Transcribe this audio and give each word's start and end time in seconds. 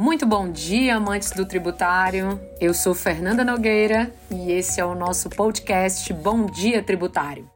Muito 0.00 0.24
bom 0.24 0.50
dia, 0.50 0.96
amantes 0.96 1.30
do 1.32 1.44
tributário. 1.44 2.40
Eu 2.58 2.72
sou 2.72 2.94
Fernanda 2.94 3.44
Nogueira 3.44 4.10
e 4.30 4.50
esse 4.50 4.80
é 4.80 4.84
o 4.84 4.94
nosso 4.94 5.28
podcast 5.28 6.10
Bom 6.14 6.46
Dia 6.46 6.82
Tributário. 6.82 7.49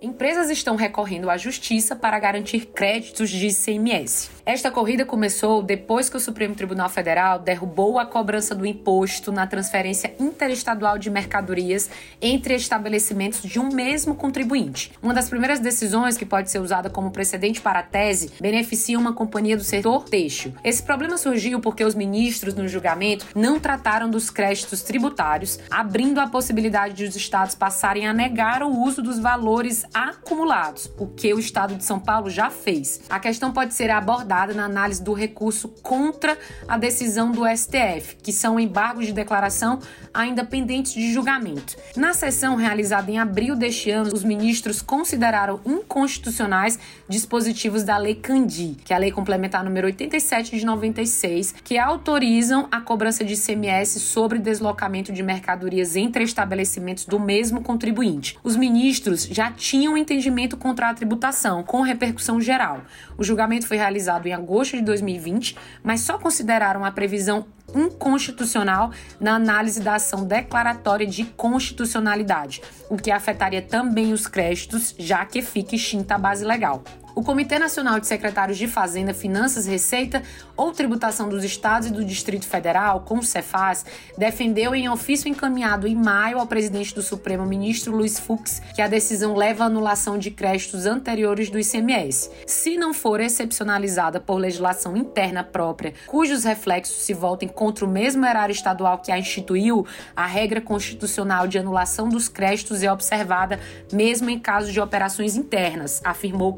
Empresas 0.00 0.48
estão 0.48 0.76
recorrendo 0.76 1.28
à 1.28 1.36
justiça 1.36 1.96
para 1.96 2.20
garantir 2.20 2.66
créditos 2.66 3.30
de 3.30 3.48
ICMS. 3.48 4.30
Esta 4.46 4.70
corrida 4.70 5.04
começou 5.04 5.60
depois 5.60 6.08
que 6.08 6.16
o 6.16 6.20
Supremo 6.20 6.54
Tribunal 6.54 6.88
Federal 6.88 7.40
derrubou 7.40 7.98
a 7.98 8.06
cobrança 8.06 8.54
do 8.54 8.64
imposto 8.64 9.32
na 9.32 9.44
transferência 9.44 10.14
interestadual 10.20 10.98
de 10.98 11.10
mercadorias 11.10 11.90
entre 12.22 12.54
estabelecimentos 12.54 13.42
de 13.42 13.58
um 13.58 13.70
mesmo 13.70 14.14
contribuinte. 14.14 14.92
Uma 15.02 15.12
das 15.12 15.28
primeiras 15.28 15.58
decisões 15.58 16.16
que 16.16 16.24
pode 16.24 16.48
ser 16.48 16.60
usada 16.60 16.88
como 16.88 17.10
precedente 17.10 17.60
para 17.60 17.80
a 17.80 17.82
tese 17.82 18.30
beneficia 18.40 18.98
uma 18.98 19.12
companhia 19.12 19.56
do 19.56 19.64
setor 19.64 20.04
têxtil. 20.04 20.54
Esse 20.62 20.82
problema 20.82 21.18
surgiu 21.18 21.58
porque 21.58 21.82
os 21.82 21.96
ministros 21.96 22.54
no 22.54 22.68
julgamento 22.68 23.26
não 23.34 23.58
trataram 23.58 24.08
dos 24.08 24.30
créditos 24.30 24.80
tributários, 24.82 25.58
abrindo 25.68 26.20
a 26.20 26.28
possibilidade 26.28 26.94
de 26.94 27.04
os 27.04 27.16
estados 27.16 27.56
passarem 27.56 28.06
a 28.06 28.14
negar 28.14 28.62
o 28.62 28.70
uso 28.70 29.02
dos 29.02 29.18
valores 29.18 29.87
acumulados, 29.92 30.90
o 30.98 31.06
que 31.06 31.32
o 31.32 31.38
Estado 31.38 31.74
de 31.74 31.84
São 31.84 31.98
Paulo 31.98 32.28
já 32.30 32.50
fez. 32.50 33.02
A 33.08 33.18
questão 33.18 33.52
pode 33.52 33.74
ser 33.74 33.90
abordada 33.90 34.54
na 34.54 34.64
análise 34.64 35.02
do 35.02 35.12
recurso 35.12 35.68
contra 35.82 36.38
a 36.66 36.76
decisão 36.76 37.32
do 37.32 37.42
STF, 37.46 38.16
que 38.22 38.32
são 38.32 38.58
embargos 38.60 39.06
de 39.06 39.12
declaração 39.12 39.78
ainda 40.12 40.44
pendentes 40.44 40.92
de 40.92 41.12
julgamento. 41.12 41.76
Na 41.96 42.12
sessão 42.12 42.56
realizada 42.56 43.10
em 43.10 43.18
abril 43.18 43.56
deste 43.56 43.90
ano, 43.90 44.12
os 44.12 44.24
ministros 44.24 44.82
consideraram 44.82 45.60
inconstitucionais 45.64 46.78
dispositivos 47.08 47.82
da 47.84 47.96
Lei 47.96 48.14
Candi, 48.14 48.76
que 48.84 48.92
é 48.92 48.96
a 48.96 48.98
Lei 48.98 49.10
Complementar 49.10 49.64
número 49.64 49.86
87 49.86 50.58
de 50.58 50.64
96, 50.64 51.54
que 51.64 51.78
autorizam 51.78 52.68
a 52.70 52.80
cobrança 52.80 53.24
de 53.24 53.34
ICMS 53.34 54.00
sobre 54.00 54.38
deslocamento 54.38 55.12
de 55.12 55.22
mercadorias 55.22 55.96
entre 55.96 56.24
estabelecimentos 56.24 57.04
do 57.04 57.18
mesmo 57.18 57.62
contribuinte. 57.62 58.38
Os 58.42 58.56
ministros 58.56 59.24
já 59.24 59.50
tinham 59.50 59.77
tinha 59.78 59.92
um 59.92 59.96
entendimento 59.96 60.56
contra 60.56 60.90
a 60.90 60.94
tributação, 60.94 61.62
com 61.62 61.82
repercussão 61.82 62.40
geral. 62.40 62.80
O 63.16 63.22
julgamento 63.22 63.64
foi 63.64 63.76
realizado 63.76 64.26
em 64.26 64.32
agosto 64.32 64.76
de 64.76 64.82
2020, 64.82 65.56
mas 65.84 66.00
só 66.00 66.18
consideraram 66.18 66.84
a 66.84 66.90
previsão 66.90 67.46
inconstitucional 67.72 68.90
na 69.20 69.36
análise 69.36 69.80
da 69.80 69.94
ação 69.94 70.24
declaratória 70.24 71.06
de 71.06 71.24
constitucionalidade, 71.24 72.60
o 72.90 72.96
que 72.96 73.12
afetaria 73.12 73.62
também 73.62 74.12
os 74.12 74.26
créditos, 74.26 74.96
já 74.98 75.24
que 75.24 75.42
fica 75.42 75.76
extinta 75.76 76.16
a 76.16 76.18
base 76.18 76.44
legal. 76.44 76.82
O 77.18 77.22
Comitê 77.24 77.58
Nacional 77.58 77.98
de 77.98 78.06
Secretários 78.06 78.56
de 78.56 78.68
Fazenda, 78.68 79.12
Finanças, 79.12 79.66
Receita 79.66 80.22
ou 80.56 80.70
Tributação 80.70 81.28
dos 81.28 81.42
Estados 81.42 81.88
e 81.88 81.92
do 81.92 82.04
Distrito 82.04 82.46
Federal, 82.46 83.00
com 83.00 83.18
o 83.18 83.24
Cefaz, 83.24 83.84
defendeu 84.16 84.72
em 84.72 84.88
ofício 84.88 85.28
encaminhado 85.28 85.88
em 85.88 85.96
maio 85.96 86.38
ao 86.38 86.46
presidente 86.46 86.94
do 86.94 87.02
Supremo, 87.02 87.44
ministro 87.44 87.92
Luiz 87.92 88.20
Fux, 88.20 88.62
que 88.72 88.80
a 88.80 88.86
decisão 88.86 89.34
leva 89.34 89.64
à 89.64 89.66
anulação 89.66 90.16
de 90.16 90.30
créditos 90.30 90.86
anteriores 90.86 91.50
do 91.50 91.58
ICMS, 91.58 92.30
se 92.46 92.76
não 92.76 92.94
for 92.94 93.18
excepcionalizada 93.18 94.20
por 94.20 94.36
legislação 94.36 94.96
interna 94.96 95.42
própria, 95.42 95.94
cujos 96.06 96.44
reflexos 96.44 97.02
se 97.02 97.12
voltem 97.12 97.48
contra 97.48 97.84
o 97.84 97.88
mesmo 97.88 98.24
erário 98.24 98.52
estadual 98.52 98.98
que 98.98 99.10
a 99.10 99.18
instituiu, 99.18 99.84
a 100.14 100.24
regra 100.24 100.60
constitucional 100.60 101.48
de 101.48 101.58
anulação 101.58 102.08
dos 102.08 102.28
créditos 102.28 102.80
é 102.80 102.92
observada 102.92 103.58
mesmo 103.92 104.30
em 104.30 104.38
caso 104.38 104.70
de 104.70 104.80
operações 104.80 105.34
internas, 105.34 106.00
afirmou 106.04 106.50
o 106.50 106.54